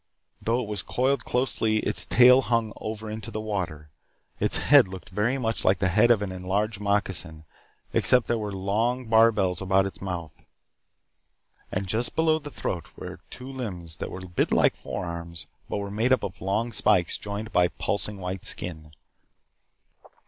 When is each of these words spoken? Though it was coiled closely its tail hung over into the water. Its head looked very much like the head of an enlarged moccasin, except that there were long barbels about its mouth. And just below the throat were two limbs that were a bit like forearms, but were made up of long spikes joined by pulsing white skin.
Though 0.41 0.63
it 0.63 0.67
was 0.67 0.81
coiled 0.81 1.23
closely 1.25 1.77
its 1.77 2.07
tail 2.07 2.41
hung 2.41 2.73
over 2.77 3.07
into 3.07 3.29
the 3.29 3.39
water. 3.39 3.91
Its 4.39 4.57
head 4.57 4.87
looked 4.87 5.09
very 5.11 5.37
much 5.37 5.63
like 5.63 5.77
the 5.77 5.89
head 5.93 6.09
of 6.09 6.23
an 6.23 6.31
enlarged 6.31 6.79
moccasin, 6.79 7.45
except 7.93 8.25
that 8.25 8.29
there 8.33 8.37
were 8.39 8.51
long 8.51 9.05
barbels 9.05 9.61
about 9.61 9.85
its 9.85 10.01
mouth. 10.01 10.41
And 11.71 11.85
just 11.85 12.15
below 12.15 12.39
the 12.39 12.49
throat 12.49 12.87
were 12.97 13.19
two 13.29 13.51
limbs 13.51 13.97
that 13.97 14.09
were 14.09 14.25
a 14.25 14.27
bit 14.27 14.51
like 14.51 14.75
forearms, 14.75 15.45
but 15.69 15.77
were 15.77 15.91
made 15.91 16.11
up 16.11 16.23
of 16.23 16.41
long 16.41 16.71
spikes 16.71 17.19
joined 17.19 17.51
by 17.51 17.67
pulsing 17.67 18.17
white 18.17 18.43
skin. 18.43 18.93